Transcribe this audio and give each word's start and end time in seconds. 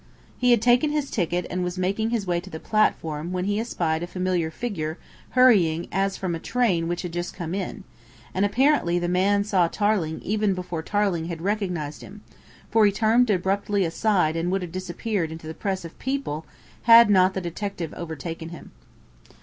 He 0.35 0.49
had 0.49 0.63
taken 0.63 0.89
his 0.91 1.11
ticket 1.11 1.45
and 1.51 1.63
was 1.63 1.77
making 1.77 2.09
his 2.09 2.25
way 2.25 2.39
to 2.39 2.49
the 2.49 2.59
platform 2.59 3.31
when 3.31 3.45
he 3.45 3.59
espied 3.59 4.01
a 4.01 4.07
familiar 4.07 4.49
figure 4.49 4.97
hurrying 5.37 5.87
as 5.91 6.17
from 6.17 6.33
a 6.33 6.39
train 6.39 6.87
which 6.87 7.03
had 7.03 7.13
just 7.13 7.35
come 7.35 7.53
in, 7.53 7.83
and 8.33 8.43
apparently 8.43 8.97
the 8.97 9.07
man 9.07 9.43
saw 9.43 9.67
Tarling 9.67 10.19
even 10.23 10.55
before 10.55 10.81
Tarling 10.81 11.25
had 11.25 11.43
recognised 11.43 12.01
him, 12.01 12.21
for 12.71 12.83
he 12.87 12.91
turned 12.91 13.29
abruptly 13.29 13.85
aside 13.85 14.35
and 14.35 14.51
would 14.51 14.63
have 14.63 14.71
disappeared 14.71 15.31
into 15.31 15.45
the 15.45 15.53
press 15.53 15.85
of 15.85 15.99
people 15.99 16.47
had 16.89 17.07
not 17.11 17.35
the 17.35 17.39
detective 17.41 17.93
overtaken 17.93 18.49
him. 18.49 18.71